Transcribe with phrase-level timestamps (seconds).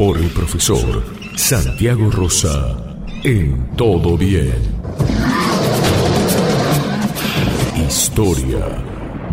[0.00, 1.04] Por el profesor
[1.36, 2.74] Santiago Rosa
[3.22, 4.54] en Todo Bien.
[7.86, 8.82] Historia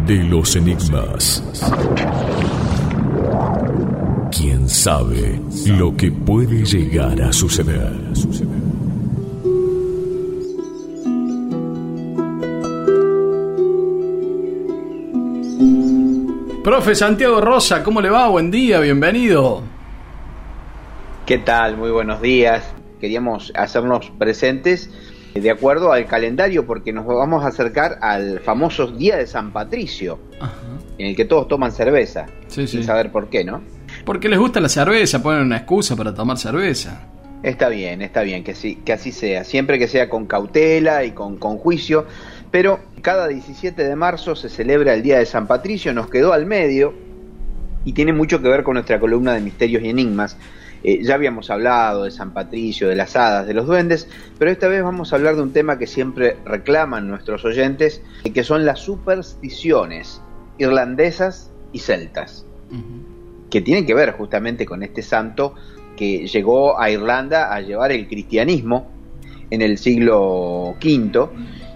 [0.06, 1.42] de los Enigmas.
[4.38, 7.96] ¿Quién sabe lo que puede llegar a suceder?
[16.62, 18.28] Profe Santiago Rosa, ¿cómo le va?
[18.28, 19.77] Buen día, bienvenido.
[21.28, 21.78] ¿Qué tal?
[21.78, 22.64] Muy buenos días.
[23.02, 24.90] Queríamos hacernos presentes
[25.36, 30.20] de acuerdo al calendario porque nos vamos a acercar al famoso Día de San Patricio,
[30.98, 32.84] en el que todos toman cerveza, Sí, sin sí.
[32.88, 33.62] saber por qué, ¿no?
[34.06, 37.08] Porque les gusta la cerveza, ponen una excusa para tomar cerveza.
[37.44, 41.12] Está bien, está bien, que, sí, que así sea, siempre que sea con cautela y
[41.12, 42.06] con, con juicio,
[42.50, 46.48] pero cada 17 de marzo se celebra el Día de San Patricio, nos quedó al
[46.48, 46.96] medio
[47.86, 50.36] y tiene mucho que ver con nuestra columna de misterios y enigmas.
[50.84, 54.68] Eh, ya habíamos hablado de San Patricio, de las hadas, de los duendes, pero esta
[54.68, 58.02] vez vamos a hablar de un tema que siempre reclaman nuestros oyentes,
[58.34, 60.22] que son las supersticiones
[60.58, 62.46] irlandesas y celtas
[63.50, 65.54] que tienen que ver justamente con este santo
[65.96, 68.88] que llegó a Irlanda a llevar el cristianismo
[69.50, 71.30] en el siglo V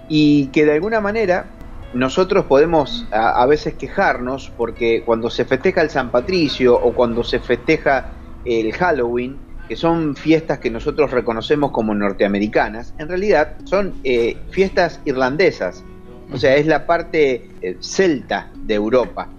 [0.09, 1.45] y que de alguna manera
[1.93, 7.23] nosotros podemos a, a veces quejarnos porque cuando se festeja el San Patricio o cuando
[7.23, 8.11] se festeja
[8.45, 14.99] el Halloween, que son fiestas que nosotros reconocemos como norteamericanas, en realidad son eh, fiestas
[15.05, 15.83] irlandesas,
[16.31, 19.29] o sea, es la parte eh, celta de Europa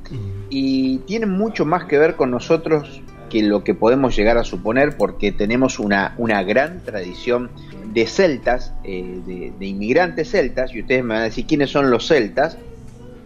[0.50, 4.96] y tienen mucho más que ver con nosotros que lo que podemos llegar a suponer
[4.98, 7.50] porque tenemos una, una gran tradición
[7.92, 11.90] de celtas, eh, de, de inmigrantes celtas, y ustedes me van a decir quiénes son
[11.90, 12.58] los celtas.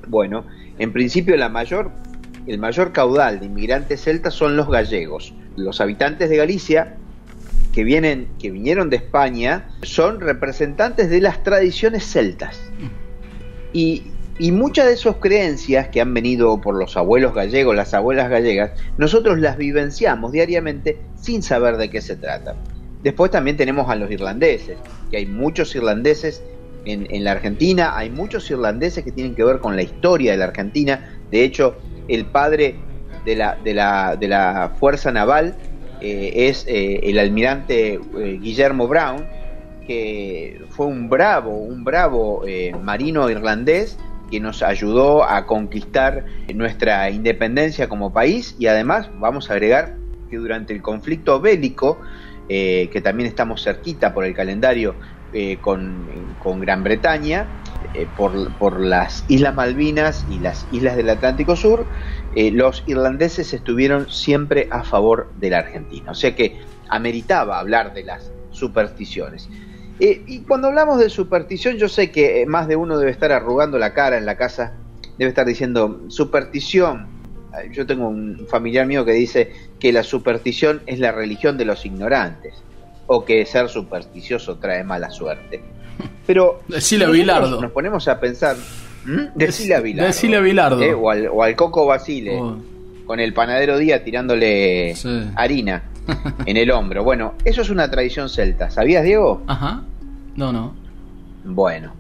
[0.07, 0.45] Bueno,
[0.79, 1.91] en principio la mayor,
[2.47, 5.35] el mayor caudal de inmigrantes celtas son los gallegos.
[5.57, 6.97] Los habitantes de Galicia
[7.77, 12.59] que vienen, que vinieron de España, son representantes de las tradiciones celtas.
[13.75, 14.03] Y,
[14.51, 19.39] muchas de sus creencias que han venido por los abuelos gallegos, las abuelas gallegas, nosotros
[19.39, 22.55] las vivenciamos diariamente sin saber de qué se trata.
[23.03, 24.79] Después también tenemos a los irlandeses,
[25.11, 26.43] que hay muchos irlandeses
[26.87, 30.39] en, en la Argentina, hay muchos irlandeses que tienen que ver con la historia de
[30.39, 31.19] la Argentina.
[31.31, 31.77] De hecho,
[32.09, 32.77] el padre
[33.25, 35.57] de la, de la, de la Fuerza Naval
[36.01, 39.25] eh, es eh, el almirante eh, Guillermo Brown,
[39.87, 42.45] que fue un bravo, un bravo
[42.83, 43.97] marino irlandés
[44.31, 48.57] que nos ayudó a conquistar nuestra independencia como país.
[48.59, 49.95] Y además vamos a agregar
[50.29, 51.99] que durante el conflicto bélico,
[52.49, 54.97] que también estamos cerquita por el calendario
[55.61, 56.05] con,
[56.43, 57.47] con, Gran Bretaña,
[57.95, 61.89] eh, por, las Islas Malvinas y las Islas del Atlántico Sur,
[62.35, 66.11] eh, los irlandeses estuvieron siempre a favor de la Argentina.
[66.11, 69.49] O sea que ameritaba hablar de las supersticiones.
[69.99, 73.33] Eh, y cuando hablamos de superstición, yo sé que eh, más de uno debe estar
[73.33, 74.75] arrugando la cara en la casa,
[75.19, 77.09] debe estar diciendo, superstición.
[77.73, 79.51] Yo tengo un familiar mío que dice
[79.81, 82.63] que la superstición es la religión de los ignorantes,
[83.07, 85.63] o que ser supersticioso trae mala suerte.
[86.27, 87.61] Pero Decile a Bilardo.
[87.61, 88.57] nos ponemos a pensar,
[89.05, 89.37] ¿Mm?
[89.37, 90.83] decile a Bilardo, Decile a Bilardo.
[90.83, 90.93] ¿eh?
[90.95, 92.57] o, al, o, al, Coco Basile, Oh.
[93.07, 95.23] con el panadero día tirándole Sí.
[95.37, 95.85] harina
[96.47, 97.05] en el hombro.
[97.05, 98.71] Bueno, eso es una tradición celta.
[98.71, 99.43] ¿Sabías, Diego?
[99.47, 99.83] Ajá.
[100.35, 100.75] No, no.
[101.45, 101.93] Bueno.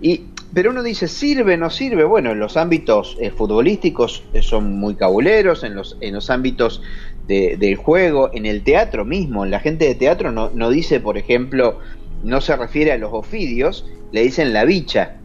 [0.00, 0.22] Y,
[0.52, 2.04] pero uno dice, ¿sirve, no sirve?
[2.04, 6.80] Bueno, en los ámbitos eh, futbolísticos eh, son muy cabuleros, en los, en los ámbitos
[7.26, 9.44] de- del juego, en el teatro mismo.
[9.46, 11.78] La gente de teatro no, no dice, por ejemplo,
[12.22, 15.16] no se refiere a los ofidios, le dicen la bicha.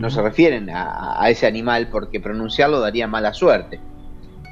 [0.00, 3.80] No se refieren a, a ese animal porque pronunciarlo daría mala suerte.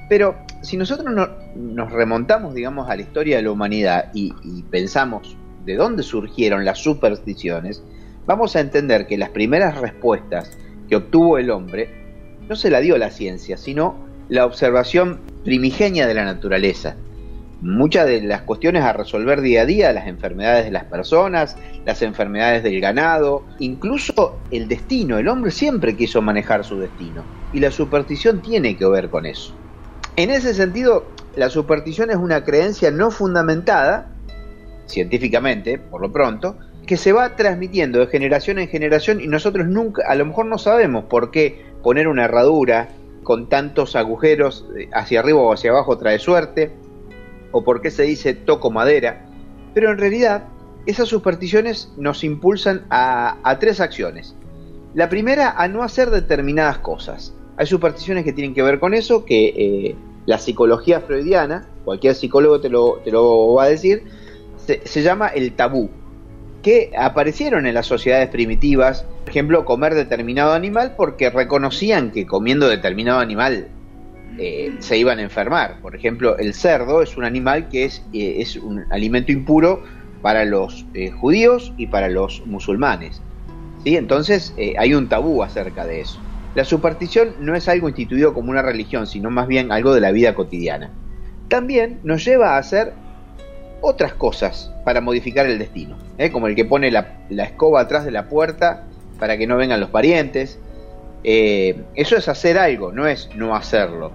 [0.08, 4.62] Pero si nosotros no- nos remontamos, digamos, a la historia de la humanidad y, y
[4.64, 7.82] pensamos de dónde surgieron las supersticiones,
[8.26, 10.58] vamos a entender que las primeras respuestas
[10.88, 11.88] que obtuvo el hombre
[12.48, 13.94] no se la dio la ciencia, sino
[14.28, 16.96] la observación primigenia de la naturaleza.
[17.60, 22.02] Muchas de las cuestiones a resolver día a día, las enfermedades de las personas, las
[22.02, 25.18] enfermedades del ganado, incluso el destino.
[25.18, 27.22] El hombre siempre quiso manejar su destino
[27.52, 29.54] y la superstición tiene que ver con eso.
[30.16, 34.08] En ese sentido, la superstición es una creencia no fundamentada,
[34.86, 40.02] científicamente, por lo pronto, que se va transmitiendo de generación en generación y nosotros nunca,
[40.06, 42.88] a lo mejor no sabemos por qué poner una herradura
[43.22, 46.72] con tantos agujeros eh, hacia arriba o hacia abajo trae suerte,
[47.52, 49.26] o por qué se dice toco madera,
[49.74, 50.44] pero en realidad
[50.86, 54.34] esas supersticiones nos impulsan a, tres acciones.
[54.94, 57.34] La primera, a no hacer determinadas cosas.
[57.56, 59.96] Hay supersticiones que tienen que ver con eso, que eh,
[60.26, 64.04] la psicología freudiana, cualquier psicólogo te lo, te lo va a decir,
[64.56, 65.90] se, llama el tabú,
[66.62, 72.68] que aparecieron en las sociedades primitivas, por ejemplo, comer determinado animal porque reconocían que comiendo
[72.68, 73.68] determinado animal
[74.38, 75.80] eh, se iban a enfermar.
[75.82, 79.82] Por ejemplo, el cerdo es un animal que es, eh, es un alimento impuro
[80.22, 83.20] para los eh, judíos y para los musulmanes.
[83.84, 83.96] ¿sí?
[83.96, 86.20] Entonces hay un tabú acerca de eso.
[86.54, 90.12] La superstición no es algo instituido como una religión, sino más bien algo de la
[90.12, 90.90] vida cotidiana.
[91.48, 92.94] También nos lleva a hacer
[93.82, 95.98] otras cosas para modificar el destino,
[96.32, 98.84] como el que pone la, escoba atrás de la puerta
[99.18, 100.58] para que no vengan los parientes.
[101.22, 104.12] eso es hacer algo, no es no hacerlo.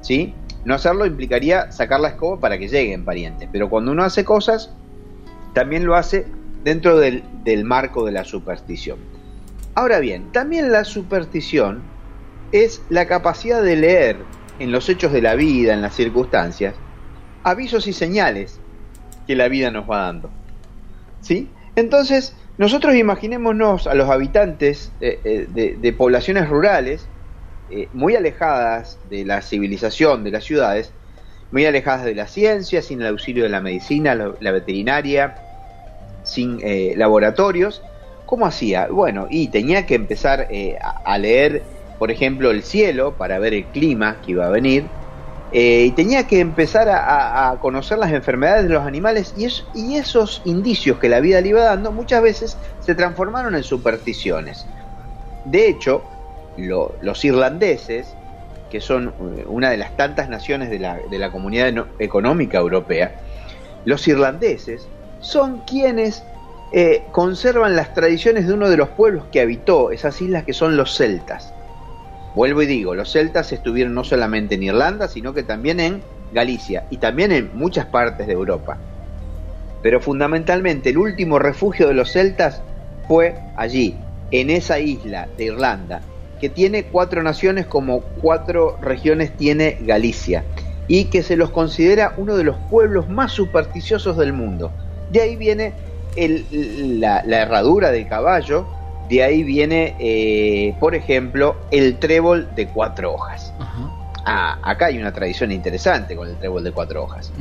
[0.00, 0.34] ¿sí?
[0.64, 4.72] No hacerlo implicaría sacar la escoba para que lleguen parientes, pero cuando uno hace cosas,
[5.54, 6.26] también lo hace
[6.64, 7.24] dentro del,
[7.64, 8.98] marco de la superstición.
[9.74, 11.82] Ahora bien, también la superstición
[12.52, 14.16] es la capacidad de leer
[14.58, 16.74] en los hechos de la vida, en las circunstancias,
[17.42, 18.60] avisos y señales
[19.26, 20.30] que la vida nos va dando.
[21.20, 21.48] ¿Sí?
[21.76, 27.08] Entonces, nosotros imaginémonos a los habitantes eh, eh, de poblaciones rurales
[27.70, 30.92] eh, muy alejadas de la civilización, de las ciudades,
[31.50, 35.36] muy alejadas de la ciencia, sin el auxilio de la medicina, la, veterinaria,
[36.22, 36.60] sin
[36.96, 37.82] laboratorios.
[38.26, 38.86] ¿Cómo hacía?
[38.86, 40.48] Bueno, y tenía que empezar
[41.04, 41.62] a, leer,
[41.98, 44.86] por ejemplo, el cielo para ver el clima que iba a venir,
[45.52, 51.08] y tenía que empezar a, conocer las enfermedades de los animales y, esos indicios que
[51.08, 54.66] la vida le iba dando muchas veces se transformaron en supersticiones.
[55.44, 56.02] De hecho,
[56.56, 58.14] los irlandeses,
[58.70, 63.12] que son eh, una de las tantas naciones de la, de la comunidad económica europea,
[63.84, 64.86] los irlandeses
[65.20, 66.24] son quienes
[66.72, 70.76] eh, conservan las tradiciones de uno de los pueblos que habitó esas islas que son
[70.76, 71.51] los celtas.
[72.34, 76.02] Vuelvo y digo, los celtas estuvieron no solamente en Irlanda, sino que también en
[76.32, 78.78] Galicia y también en muchas partes de Europa.
[79.82, 82.62] Pero fundamentalmente el último refugio de los celtas
[83.06, 83.96] fue allí,
[84.30, 86.00] en esa isla de Irlanda,
[86.40, 90.42] que tiene cuatro naciones como cuatro regiones tiene Galicia
[90.88, 94.72] y que se los considera uno de los pueblos más supersticiosos del mundo.
[95.10, 95.74] De ahí viene
[96.16, 98.66] la, herradura del caballo,
[99.08, 103.52] de ahí viene, eh, por ejemplo, el trébol de cuatro hojas.
[104.24, 107.32] Ah, acá hay una tradición interesante con el trébol de cuatro hojas,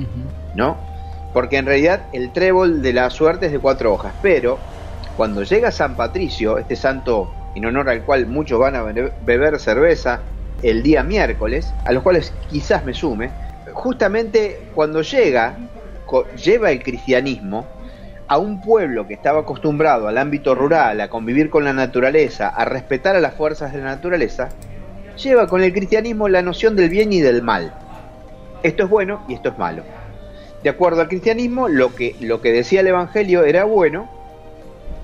[0.55, 0.77] ¿no?
[1.33, 4.57] Porque en realidad el trébol de la suerte es de cuatro hojas, pero
[5.15, 10.21] cuando llega San Patricio, este santo en honor al cual muchos van a beber cerveza
[10.63, 13.29] el día miércoles, a los cuales quizás me sume,
[13.73, 15.57] justamente cuando llega,
[16.43, 17.65] lleva el cristianismo
[18.31, 22.63] a un pueblo que estaba acostumbrado al ámbito rural, a convivir con la naturaleza, a
[22.63, 24.47] respetar a las fuerzas de la naturaleza,
[25.21, 27.73] lleva con el cristianismo la noción del bien y del mal.
[28.63, 29.83] Esto es bueno y esto es malo.
[30.63, 34.09] De acuerdo al cristianismo, lo que, lo que decía el Evangelio era bueno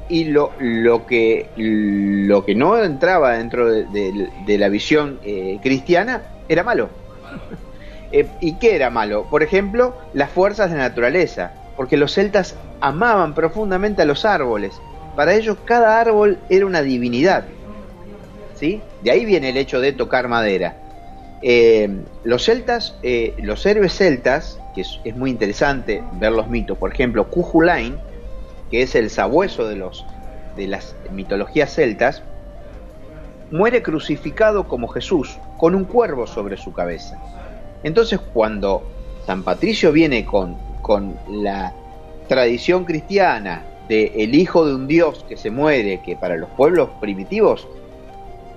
[0.07, 6.63] y lo, lo, que, lo que no entraba dentro de, la visión eh, cristiana era
[6.63, 6.87] malo.
[8.09, 9.25] Eh, ¿Y qué era malo?
[9.29, 14.73] Por ejemplo, las fuerzas de naturaleza, porque los celtas amaban profundamente a los árboles.
[15.15, 17.45] Para ellos cada árbol era una divinidad.
[18.55, 18.81] ¿sí?
[19.03, 20.75] De ahí viene el hecho de tocar madera.
[21.43, 21.89] Eh,
[22.23, 22.95] los celtas,
[23.37, 27.95] los héroes celtas, que es, es, muy interesante ver los mitos, por ejemplo, Cujulain,
[28.71, 30.03] que es el sabueso de, los,
[30.55, 32.23] de las mitologías celtas,
[33.51, 37.17] muere crucificado como Jesús, con un cuervo sobre su cabeza.
[37.83, 38.83] Entonces cuando
[39.25, 40.57] San Patricio viene con,
[40.87, 41.73] con la
[42.29, 46.89] tradición cristiana de el hijo de un dios que se muere, que para los pueblos
[47.01, 47.67] primitivos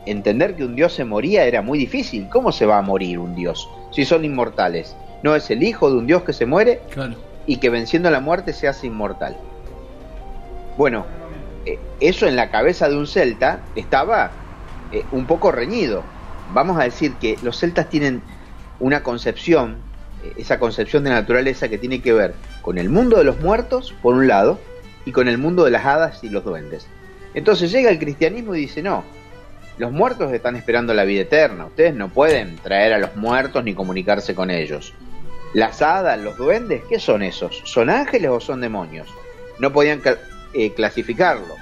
[0.07, 2.29] entender que un dios se moría era muy difícil.
[2.31, 4.97] ¿Cómo se va a morir un dios si son inmortales?
[5.25, 6.81] No es el hijo de un dios que se muere
[7.47, 9.37] y que venciendo la muerte se hace inmortal.
[10.79, 11.05] Bueno,
[11.67, 14.31] eh, eso en la cabeza de un celta estaba
[14.93, 16.05] eh, un poco reñido.
[16.55, 18.23] Vamos a decir que los celtas tienen
[18.79, 19.79] una concepción,
[20.37, 24.15] esa concepción de naturaleza que tiene que ver con el mundo de los muertos, por
[24.15, 24.59] un lado,
[25.05, 26.87] y con el mundo de las hadas y los duendes.
[27.35, 29.05] Entonces llega el cristianismo y dice, no,
[29.79, 33.75] los muertos están esperando la vida eterna, ustedes no pueden traer a los muertos ni
[33.75, 34.93] comunicarse con ellos.
[35.55, 37.62] Las hadas, los duendes, ¿qué son esos?
[37.65, 39.09] ¿Son ángeles o son demonios?
[39.59, 40.00] No podían
[40.55, 41.55] eh, clasificarlo.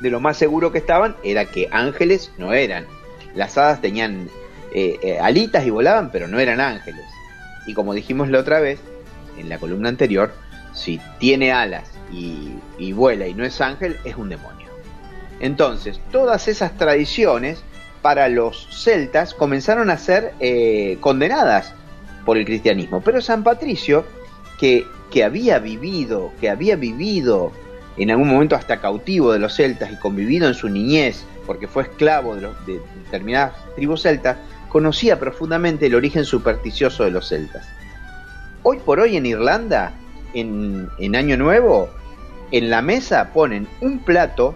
[0.00, 2.86] De lo más seguro que estaban era que ángeles no eran.
[3.34, 4.28] Las hadas tenían
[4.72, 7.04] eh, eh, alitas y volaban, pero no eran ángeles.
[7.66, 8.80] Y como dijimos la otra vez,
[9.38, 10.32] en la columna anterior,
[10.72, 14.66] si tiene alas y, vuela y no es ángel, es un demonio.
[15.40, 17.62] Entonces, todas esas tradiciones
[18.02, 20.34] para los celtas comenzaron a ser
[21.00, 21.74] condenadas
[22.24, 23.00] por el cristianismo.
[23.00, 24.04] Pero San Patricio,
[24.58, 27.52] que, que había vivido, que había vivido
[27.96, 31.84] en algún momento hasta cautivo de los celtas y convivido en su niñez, porque fue
[31.84, 34.36] esclavo de, de determinadas tribus celtas,
[34.76, 37.66] conocía profundamente el origen supersticioso de los celtas.
[38.62, 39.92] Hoy por hoy en Irlanda,
[40.34, 41.88] en, Año Nuevo,
[42.50, 44.54] en la mesa ponen un plato,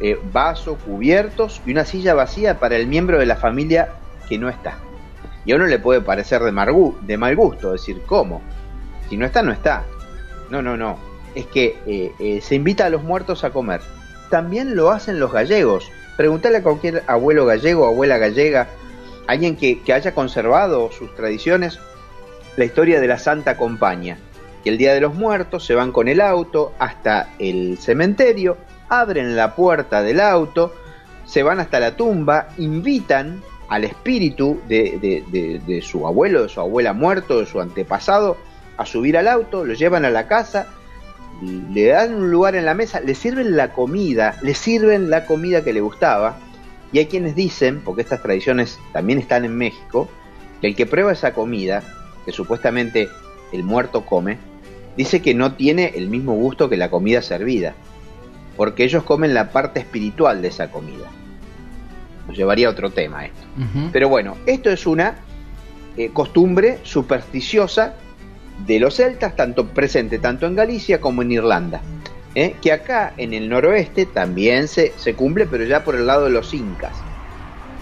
[0.00, 3.90] eh, vaso, cubiertos y una silla vacía para el miembro de la familia
[4.26, 4.78] que no está.
[5.44, 8.40] Y a uno le puede parecer de, de mal gusto decir, ¿cómo?
[9.10, 9.84] Si no está, no está.
[10.48, 10.96] No, no, no.
[11.34, 13.82] Es que eh, eh, se invita a los muertos a comer.
[14.30, 15.92] También lo hacen los gallegos.
[16.16, 18.66] Pregúntale a cualquier abuelo gallego, abuela gallega,
[19.26, 21.78] alguien que, haya conservado sus tradiciones,
[22.56, 24.18] la historia de la Santa Compañía.
[24.62, 29.34] Que el Día de los Muertos se van con el auto hasta el cementerio, abren
[29.34, 30.72] la puerta del auto,
[31.24, 37.40] se van hasta la tumba, invitan al espíritu de, su abuelo, de su abuela muerto,
[37.40, 38.36] de su antepasado,
[38.76, 40.66] a subir al auto, lo llevan a la casa,
[41.40, 45.64] le dan un lugar en la mesa, le sirven la comida, le sirven la comida
[45.64, 46.36] que le gustaba.
[46.92, 50.08] Y hay quienes dicen, porque estas tradiciones también están en México,
[50.60, 51.82] que el que prueba esa comida,
[52.24, 53.08] que supuestamente
[53.52, 54.38] el muerto come,
[54.96, 57.74] dice que no tiene el mismo gusto que la comida servida,
[58.56, 61.10] porque ellos comen la parte espiritual de esa comida
[62.26, 63.42] nos llevaría a otro tema esto.
[63.92, 65.16] Pero bueno, esto es una
[65.96, 67.94] eh, costumbre supersticiosa
[68.66, 71.80] de los celtas, tanto presente tanto en Galicia como en Irlanda.
[72.34, 72.56] ¿Eh?
[72.60, 76.30] Que acá en el noroeste también se, se cumple, pero ya por el lado de
[76.30, 76.96] los incas.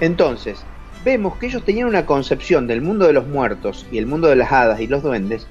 [0.01, 0.65] Entonces,
[1.05, 4.37] vemos que ellos tenían una concepción del mundo de los muertos y el mundo de
[4.37, 5.47] las hadas y los duendes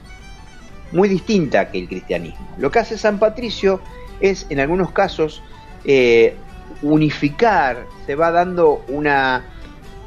[0.92, 2.48] muy distinta que el cristianismo.
[2.58, 3.80] Lo que hace San Patricio
[4.20, 5.42] es, en algunos casos,
[5.86, 6.36] eh,
[6.82, 9.46] unificar, se va dando una,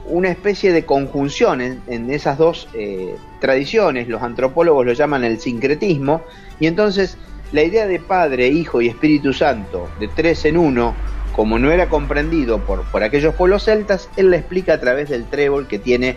[0.06, 6.22] una especie de conjunción en, esas dos eh, tradiciones, los antropólogos lo llaman el sincretismo,
[6.58, 7.16] y entonces
[7.52, 10.94] la idea de Padre, Hijo y Espíritu Santo, de tres en uno,
[11.34, 15.26] como no era comprendido por, por aquellos pueblos celtas, él la explica a través del
[15.26, 16.16] trébol que tiene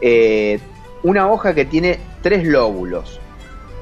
[0.00, 0.60] eh,
[1.02, 3.20] una hoja que tiene tres lóbulos,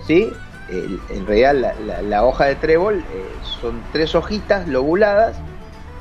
[0.06, 0.30] ¿sí?
[0.70, 3.26] en realidad la, hoja de trébol eh,
[3.61, 5.37] son tres hojitas lobuladas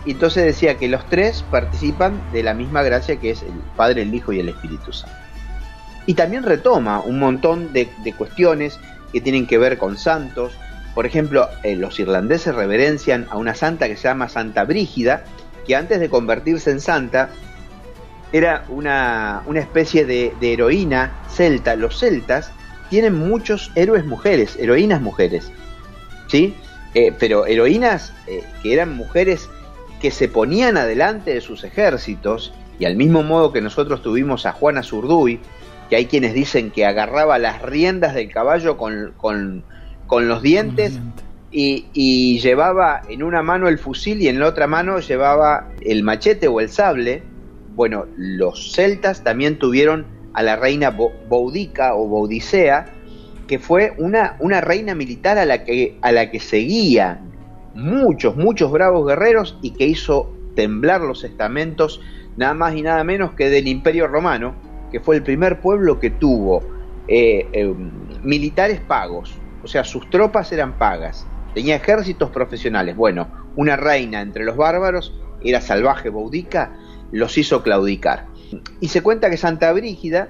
[0.05, 4.03] y entonces decía que los tres participan de la misma gracia que es el Padre,
[4.03, 5.15] el Hijo y el Espíritu Santo.
[6.07, 8.79] Y también retoma un montón de, cuestiones
[9.13, 10.53] que tienen que ver con santos.
[10.93, 15.23] Por ejemplo, eh, los irlandeses reverencian a una santa que se llama Santa Brígida,
[15.65, 17.29] que antes de convertirse en santa
[18.33, 21.75] era una, especie de, heroína celta.
[21.75, 22.51] Los celtas
[22.89, 25.51] tienen muchos héroes mujeres, heroínas mujeres,
[26.27, 26.55] ¿sí?
[26.93, 29.49] Eh, pero heroínas eh, que eran mujeres
[30.01, 34.53] que se ponían adelante de sus ejércitos, y al mismo modo que nosotros tuvimos a
[34.53, 35.39] Juana Zurduy,
[35.89, 39.63] que hay quienes dicen que agarraba las riendas del caballo con, con,
[40.19, 40.99] los dientes
[41.51, 46.03] y, y, llevaba en una mano el fusil y en la otra mano llevaba el
[46.03, 47.23] machete o el sable.
[47.75, 52.85] Bueno, los celtas también tuvieron a la reina Boudica o Boudicea,
[53.47, 57.19] que fue una, una reina militar a la que, a la que seguía
[57.75, 62.01] muchos, muchos bravos guerreros y que hizo temblar los estamentos
[62.37, 64.55] nada más y nada menos que del Imperio Romano,
[64.91, 66.63] que fue el primer pueblo que tuvo
[67.07, 67.73] eh, eh,
[68.23, 72.95] militares pagos, o sea, sus tropas eran pagas, tenía ejércitos profesionales.
[72.95, 75.13] Bueno, una reina entre los bárbaros,
[75.43, 76.73] era salvaje Boudica,
[77.11, 78.27] los hizo claudicar.
[78.79, 80.29] Y se cuenta que Santa Brígida,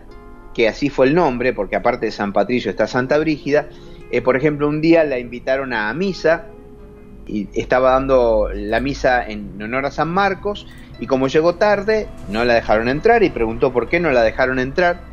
[0.53, 3.67] que así fue el nombre, porque aparte de San Patricio está Santa Brígida,
[4.11, 6.47] eh, por ejemplo, un día la invitaron a misa
[7.25, 10.67] y estaba dando la misa en honor a San Marcos
[10.99, 14.59] y como llegó tarde no la dejaron entrar y preguntó por qué no la dejaron
[14.59, 15.10] entrar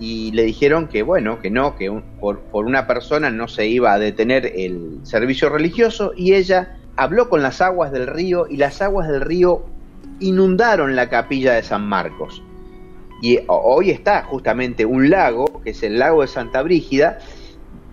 [0.00, 3.92] y le dijeron que bueno, que no, que por, por una persona no se iba
[3.92, 8.82] a detener el servicio religioso y ella habló con las aguas del río y las
[8.82, 9.66] aguas del río
[10.18, 12.42] inundaron la capilla de San Marcos.
[13.22, 17.18] Y hoy está justamente un lago, que es el lago de Santa Brígida,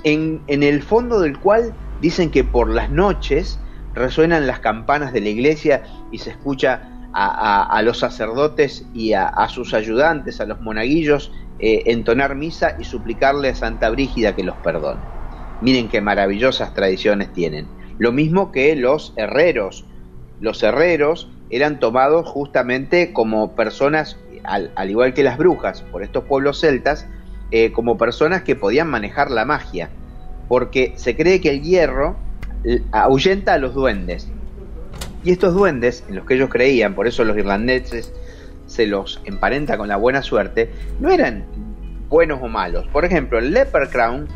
[0.04, 3.60] en, en el fondo del cual dicen que por las noches
[3.94, 9.74] resuenan las campanas de la iglesia y se escucha a, los sacerdotes y a, sus
[9.74, 15.00] ayudantes, a los monaguillos, eh, entonar misa y suplicarle a Santa Brígida que los perdone.
[15.62, 17.68] Miren qué maravillosas tradiciones tienen.
[17.98, 19.86] Lo mismo que los herreros.
[20.40, 26.60] Los herreros eran tomados justamente como personas, al, igual que las brujas, por estos pueblos
[26.60, 27.08] celtas,
[27.50, 29.90] eh, como personas que podían manejar la magia,
[30.48, 32.18] porque se cree que el hierro
[32.92, 34.28] ahuyenta a los duendes.
[35.24, 38.14] Y estos duendes, en los que ellos creían, por eso los irlandeses
[38.68, 40.70] se los emparenta con la buena suerte,
[41.00, 41.46] no eran
[42.10, 42.88] buenos o malos.
[42.88, 44.28] Por ejemplo, el Leprechaun,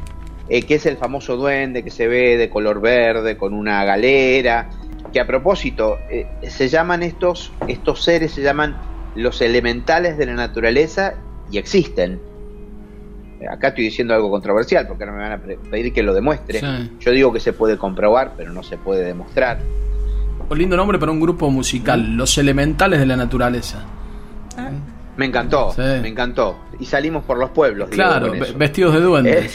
[0.50, 4.70] eh, que es el famoso duende que se ve de color verde, con una galera,
[5.14, 8.78] que a propósito, eh, se llaman estos, estos seres, se llaman
[9.16, 11.16] los elementales de la naturaleza
[11.52, 12.20] y existen.
[13.50, 16.62] Acá estoy diciendo algo controversial porque ahora me van a pedir que lo demuestre.
[17.00, 19.60] Yo digo que se puede comprobar, pero no se puede demostrar.
[20.48, 23.86] Un lindo nombre para un grupo musical, Los Elementales de la Naturaleza.
[24.58, 24.72] Ah.
[25.18, 26.58] Me encantó, me encantó.
[26.80, 27.90] Y salimos por los pueblos.
[27.90, 29.40] Claro, vestidos de duende.
[29.40, 29.50] Eh,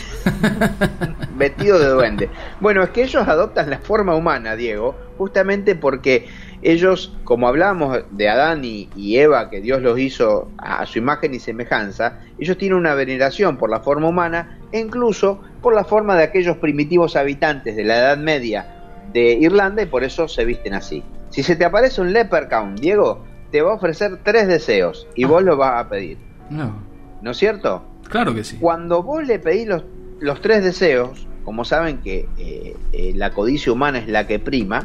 [1.37, 2.29] vestidos de duende.
[2.61, 6.29] Bueno, es que ellos adoptan la forma humana, Diego, justamente porque
[6.63, 11.41] ellos, como hablábamos de Adán y, Eva, que Dios los hizo a su imagen y
[11.41, 16.25] semejanza, ellos tienen una veneración por la forma humana e incluso por la forma de
[16.25, 18.75] aquellos primitivos habitantes de la Edad Media
[19.13, 21.03] de Irlanda y por eso se visten así.
[21.31, 23.25] Si se te aparece un leprechaun, Diego,
[23.57, 26.19] te va a ofrecer tres deseos y vos lo vas a pedir.
[26.51, 26.75] No.
[27.23, 27.83] ¿No es cierto?
[28.07, 28.59] Claro que sí.
[28.59, 29.83] Cuando vos le pedís los,
[30.21, 34.85] los tres deseos, como saben que eh, eh, la codicia humana es la que prima,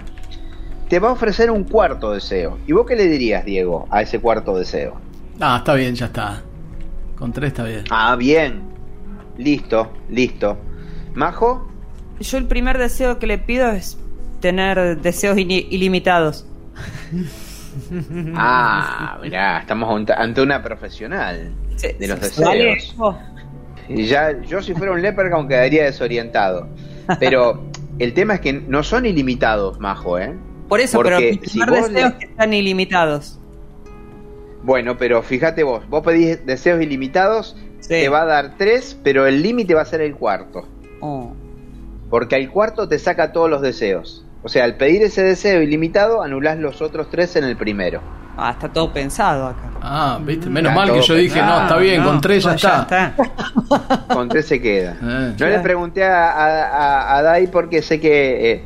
[0.87, 2.59] te va a ofrecer un cuarto deseo.
[2.65, 4.95] ¿Y vos qué le dirías, Diego, a ese cuarto deseo?
[5.41, 6.41] Ah, está bien, ya está.
[7.17, 7.83] Con tres está bien.
[7.89, 8.61] Ah, bien.
[9.37, 10.57] Listo, listo.
[11.13, 11.69] ¿Majo?
[12.21, 13.97] Yo el primer deseo que le pido es
[14.39, 16.45] tener deseos ilimitados.
[18.35, 22.95] Ah, mirá, estamos ante una profesional de los deseos.
[23.89, 26.67] Y ya, yo si fuera un Leprechaun quedaría desorientado.
[27.19, 27.63] Pero
[27.99, 30.36] el tema es que no son ilimitados, Majo, ¿eh?
[30.67, 33.38] Por eso, pero si deseos que están ilimitados.
[34.63, 37.57] Bueno, pero fíjate vos, vos pedís deseos ilimitados,
[37.88, 40.67] te va a dar tres, pero el límite va a ser el cuarto.
[41.01, 41.34] Oh.
[42.10, 44.25] Porque al cuarto te saca todos los deseos.
[44.43, 48.01] O sea, al pedir ese deseo ilimitado, anulás los otros tres en el primero.
[48.38, 49.69] Ah, está todo pensado acá.
[49.82, 53.13] Ah, viste, menos mal que yo dije, no, está bien, con tres ya, está.
[54.08, 54.95] con tres se queda.
[55.01, 55.34] Eh.
[55.38, 58.65] yo le pregunté a, a, Dai porque sé que eh,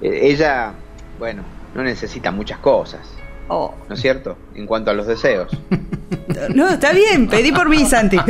[0.00, 0.72] ella,
[1.18, 1.42] bueno,
[1.74, 3.15] no necesita muchas cosas.
[3.48, 3.74] Oh.
[3.88, 4.36] ¿No es cierto?
[4.54, 5.56] En cuanto a los deseos.
[6.54, 8.16] No, está bien, pedí por mí, Santi.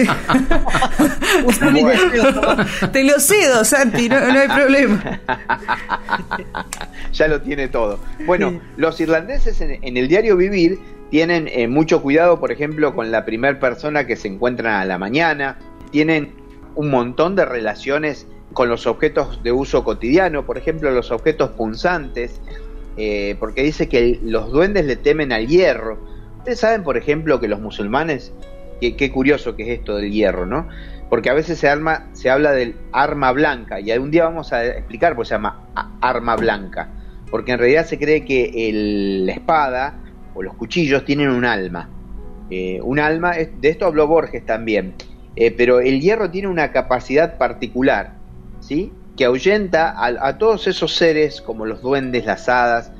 [2.92, 5.20] Te lo cedo, Santi, no, hay problema.
[7.12, 7.98] ya lo tiene todo.
[8.26, 10.78] Bueno, los irlandeses en, el diario vivir
[11.10, 14.98] tienen eh, mucho cuidado, por ejemplo, con la primera persona que se encuentran a la
[14.98, 15.58] mañana.
[15.90, 16.34] Tienen
[16.74, 22.40] un montón de relaciones con los objetos de uso cotidiano, por ejemplo, los objetos punzantes
[22.96, 25.98] eh, porque dice que los duendes le temen al hierro.
[26.38, 28.32] Ustedes saben, por ejemplo, que los musulmanes,
[28.80, 30.68] qué curioso que es esto del hierro, ¿no?
[31.10, 34.64] Porque a veces se, arma, se habla del arma blanca, y algún día vamos a
[34.64, 35.68] explicar por qué se llama
[36.00, 36.88] arma blanca,
[37.30, 38.70] porque en realidad se cree que
[39.24, 40.00] la espada
[40.34, 41.90] o los cuchillos tienen un alma.
[42.50, 44.94] Eh, un alma, de esto habló Borges también,
[45.34, 48.14] eh, pero el hierro tiene una capacidad particular,
[48.60, 48.92] ¿sí?
[49.16, 52.92] Que ahuyenta a, todos esos seres como los duendes, las hadas.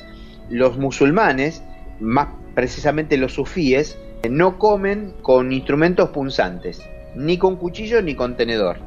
[0.48, 1.62] Los musulmanes,
[2.00, 3.98] más precisamente los sufíes,
[4.30, 6.80] no comen con instrumentos punzantes,
[7.14, 8.78] ni con cuchillo ni con tenedor.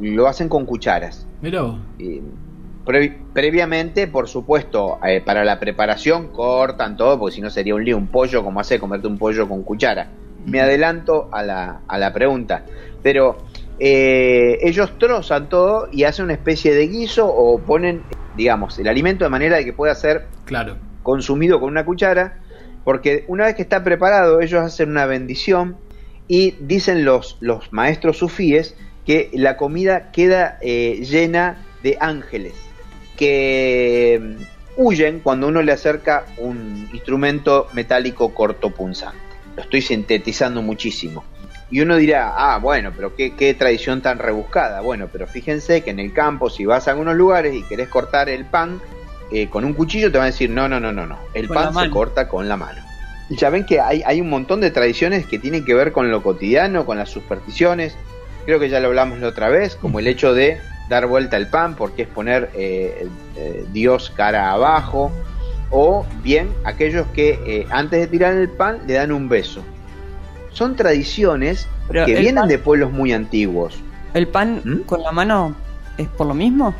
[0.00, 1.26] Lo hacen con cucharas.
[3.32, 7.96] previamente, por supuesto, eh, para la preparación cortan todo, porque si no sería un lío,
[7.96, 10.08] un pollo, como hace comerte un pollo con cuchara.
[10.46, 12.64] Me adelanto a la, a la pregunta.
[13.02, 13.38] Pero
[13.80, 18.02] eh, ellos trozan todo y hacen una especie de guiso o ponen,
[18.36, 20.76] digamos, el alimento de manera de que pueda ser claro.
[21.02, 22.38] consumido con una cuchara,
[22.84, 25.76] porque una vez que está preparado, ellos hacen una bendición
[26.26, 32.54] y dicen los, los maestros sufíes que la comida queda eh, llena de ángeles
[33.18, 34.42] que mm,
[34.76, 39.18] huyen cuando uno le acerca un instrumento metálico cortopunzante.
[39.56, 41.24] Lo estoy sintetizando muchísimo.
[41.70, 44.80] Y uno dirá, ah, bueno, pero qué, qué, tradición tan rebuscada.
[44.80, 48.28] Bueno, pero fíjense que en el campo, si vas a algunos lugares y querés cortar
[48.28, 48.80] el pan
[49.30, 51.18] eh, con un cuchillo, te van a decir, no, no, no, no, no.
[51.34, 52.82] El pan se corta con la mano.
[53.28, 56.10] Y ya ven que hay, hay un montón de tradiciones que tienen que ver con
[56.10, 57.94] lo cotidiano, con las supersticiones.
[58.46, 61.48] Creo que ya lo hablamos la otra vez, como el hecho de dar vuelta al
[61.48, 65.12] pan, porque es poner eh, eh, Dios cara abajo.
[65.70, 69.62] o bien aquellos que eh, antes de tirar el pan le dan un beso.
[70.58, 73.78] Son tradiciones Pero que vienen pan- de pueblos muy antiguos.
[74.12, 74.78] ¿El pan ¿Mm?
[74.80, 75.54] con la mano
[75.96, 76.74] es por lo mismo?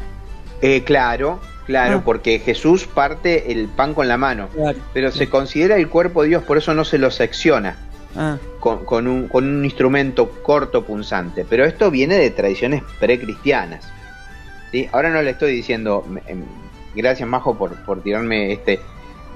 [0.60, 2.02] Eh, claro, claro, Ah.
[2.04, 4.78] porque Jesús parte el pan con la mano, Claro.
[4.92, 7.76] pero se considera el cuerpo de Dios, por eso no se lo secciona
[8.16, 11.46] Ah, con, con un, con un instrumento corto punzante.
[11.48, 13.86] Pero esto viene de tradiciones precristianas.
[14.72, 14.88] ¿sí?
[14.90, 16.42] Ahora no le estoy diciendo, em,
[16.96, 18.80] gracias Majo por, por tirarme este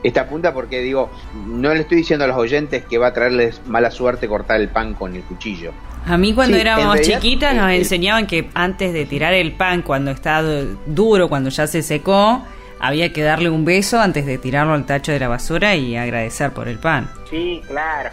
[0.02, 1.10] esta punta, porque digo,
[1.46, 4.68] no le estoy diciendo a los oyentes que va a traerles mala suerte cortar el
[4.68, 5.72] pan con el cuchillo.
[6.06, 9.32] A mí cuando Sí, éramos realidad, chiquitas nos eh, eh, enseñaban que antes de tirar
[9.34, 12.42] el pan, cuando está du- duro, cuando ya se secó,
[12.80, 16.50] había que darle un beso antes de tirarlo al tacho de la basura y agradecer
[16.50, 17.08] por el pan.
[17.30, 18.10] Sí, claro.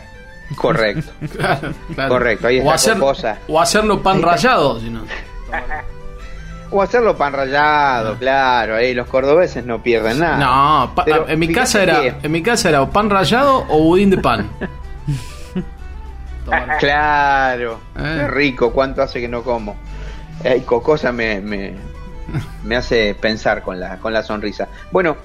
[0.56, 1.12] Correcto.
[1.36, 2.10] Claro, claro.
[2.10, 3.38] Correcto, ahí o, está hacer, Cocosa.
[3.48, 5.02] o hacerlo pan rallado, si no.
[6.72, 10.38] O hacerlo pan rallado, claro, ahí los cordobeses no pierden nada.
[10.38, 13.80] No, pa- Pero en mi casa era, en mi casa era o pan rallado o
[13.84, 14.50] budín de pan.
[16.80, 18.16] Claro, Eh.
[18.22, 19.76] qué rico, cuánto hace que no como.
[20.44, 21.74] Ay, Cocosa me, me,
[22.64, 24.68] me hace pensar con la, con la sonrisa.
[24.92, 25.18] Bueno,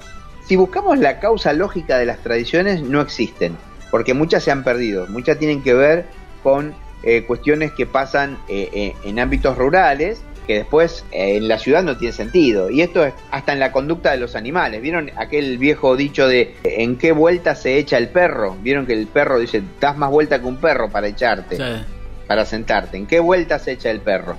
[0.45, 3.57] si buscamos la causa lógica de las tradiciones, no existen,
[3.89, 6.05] porque muchas se han perdido, muchas tienen que ver
[6.43, 11.59] con eh, cuestiones que pasan eh, eh, en ámbitos rurales, que después eh, en la
[11.59, 12.69] ciudad no tiene sentido.
[12.69, 14.81] Y esto es hasta en la conducta de los animales.
[14.81, 18.55] ¿Vieron aquel viejo dicho de en qué vuelta se echa el perro?
[18.61, 21.57] ¿Vieron que el perro dice, das más vuelta que un perro para echarte?
[21.57, 21.85] Sí,
[22.27, 22.97] para sentarte.
[22.97, 24.35] ¿En qué vuelta se echa el perro?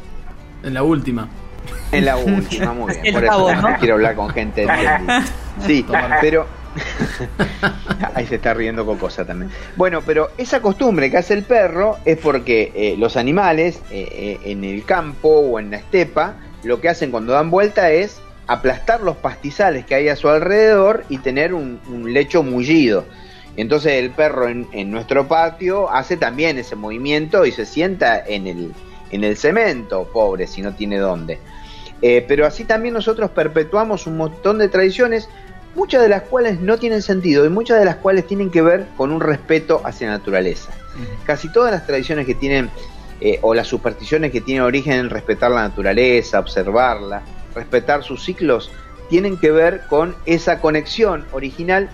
[0.67, 1.29] en la última.
[1.93, 3.15] En la última, muy bien.
[3.15, 4.67] Por eso no quiero hablar con gente.
[5.67, 5.87] Sí,
[6.21, 6.47] pero.
[8.15, 9.51] Ahí se está riendo Cocosa también.
[9.77, 14.51] Bueno, pero esa costumbre que hace el perro es porque eh, los animales eh, eh,
[14.51, 19.01] en el campo o en la estepa lo que hacen cuando dan vuelta es aplastar
[19.01, 21.81] los pastizales que hay a su alrededor y tener un,
[22.13, 23.05] lecho mullido.
[23.57, 28.73] Entonces el perro en, nuestro patio hace también ese movimiento y se sienta en el,
[29.11, 31.39] en el cemento, pobre, si no tiene dónde.
[32.01, 35.29] Pero así también nosotros perpetuamos un montón de tradiciones,
[35.77, 38.87] muchas de las cuales no tienen sentido y muchas de las cuales tienen que ver
[38.97, 40.73] con un respeto hacia la naturaleza.
[41.25, 42.71] Casi todas las tradiciones que tienen,
[43.21, 47.23] eh, o las supersticiones que tienen origen en respetar la naturaleza, observarla,
[47.55, 48.71] respetar sus ciclos,
[49.11, 51.91] tienen que ver con esa conexión original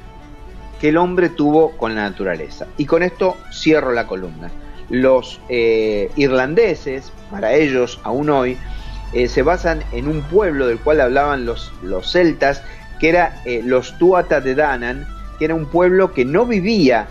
[0.81, 2.69] que el hombre tuvo con la naturaleza.
[2.77, 4.51] Y con esto cierro la columna.
[4.91, 8.57] Los eh, irlandeses, para ellos aún hoy,
[9.13, 12.63] eh, se basan en un pueblo del cual hablaban los, los celtas,
[13.03, 17.09] que era eh, los Tuatha de Danann, que era un pueblo que no vivía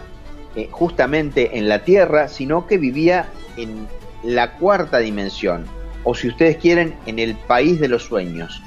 [0.55, 3.25] eh, justamente en la tierra, sino que vivía
[3.57, 3.89] en
[4.23, 5.65] la cuarta dimensión,
[6.05, 8.61] o si ustedes quieren, en el país de los sueños,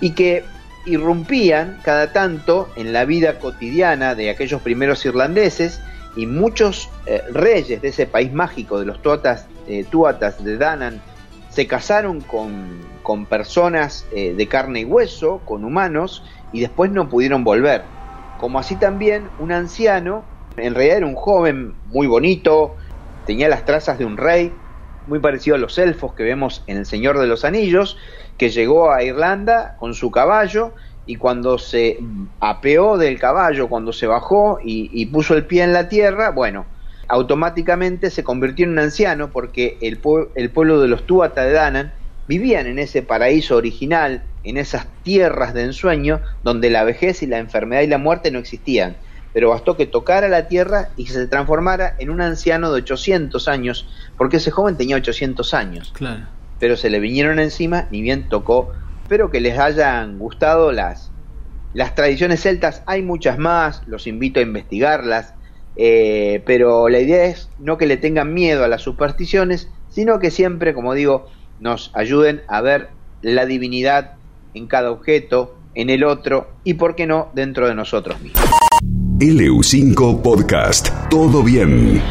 [0.00, 0.44] y que
[0.86, 5.80] irrumpían cada tanto en la vida cotidiana de aquellos primeros irlandeses
[6.14, 9.46] y muchos eh, reyes de ese país mágico de los tuatas,
[9.90, 11.00] tuatas de Danann
[11.50, 16.22] se casaron con, con personas de carne y hueso, con humanos,
[16.52, 17.84] y después no pudieron volver.
[18.38, 20.24] Como así también un anciano,
[20.56, 22.76] en realidad era un joven muy bonito,
[23.26, 24.52] tenía las trazas de un rey,
[25.06, 27.96] muy parecido a los elfos que vemos en El Señor de los Anillos,
[28.38, 30.72] que llegó a Irlanda con su caballo
[31.06, 31.98] y cuando se
[32.40, 36.66] apeó del caballo, cuando se bajó y, puso el pie en la tierra, bueno,
[37.08, 40.00] automáticamente se convirtió en un anciano porque el,
[40.34, 41.92] el pueblo de los Tuatha de Danann
[42.28, 47.38] vivían en ese paraíso original, en esas tierras de ensueño donde la vejez y la
[47.38, 48.96] enfermedad y la muerte no existían.
[49.32, 53.88] Pero bastó que tocara la tierra y se transformara en un anciano de 800 años,
[54.18, 56.26] porque ese joven tenía 800 años Claro.
[56.58, 58.72] pero se le vinieron encima, ni bien tocó.
[59.02, 61.10] Espero que les hayan gustado las,
[61.72, 65.34] las tradiciones celtas, hay muchas más, los invito a investigarlas,
[65.76, 70.30] eh, pero la idea es no que le tengan miedo a las supersticiones, sino que
[70.30, 71.28] siempre, como digo,
[71.60, 72.90] nos ayuden a ver
[73.22, 74.12] la divinidad
[74.54, 78.42] en cada objeto, en el otro y, por qué no, dentro de nosotros mismos.
[79.18, 80.88] LU5 Podcast.
[81.08, 82.02] Todo bien.